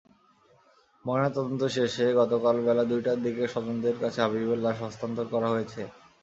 ময়নাতদন্ত 1.05 1.61
শেষে 1.75 2.05
গতকাল 2.19 2.55
বেলা 2.65 2.83
দুইটার 2.91 3.17
দিকে 3.25 3.43
স্বজনদের 3.47 3.95
কাছে 4.01 4.19
হাবিবের 4.21 4.59
লাশ 4.65 4.77
হস্তান্তর 4.81 5.25
করা 5.33 5.47
হয়েছে। 5.49 5.81